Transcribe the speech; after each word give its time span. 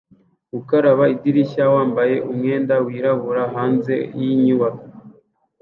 Gukaraba 0.53 1.03
idirishya 1.15 1.63
wambaye 1.73 2.15
umwenda 2.29 2.75
wirabura 2.85 3.43
hanze 3.55 3.95
yinyubako 4.19 4.85